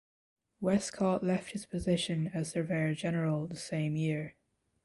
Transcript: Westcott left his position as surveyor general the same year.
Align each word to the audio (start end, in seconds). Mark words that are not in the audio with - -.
Westcott 0.59 1.23
left 1.23 1.51
his 1.51 1.67
position 1.67 2.25
as 2.33 2.49
surveyor 2.49 2.95
general 2.95 3.45
the 3.45 3.55
same 3.55 3.95
year. 3.95 4.35